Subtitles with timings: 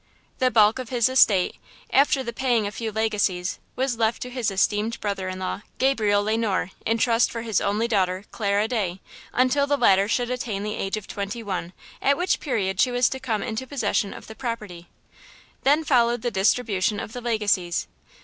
[0.39, 1.57] The bulk of his estate,
[1.93, 6.23] after the paying a few legacies, was left to his esteemed brother in law Gabriel
[6.23, 8.99] Le Noir, in trust for his only daughter, Clara Day,
[9.31, 13.09] until the latter should attain the age of twenty one, at which period she was
[13.09, 14.87] to come into possession of the property.
[15.61, 17.85] Then followed the distribution of the legacies.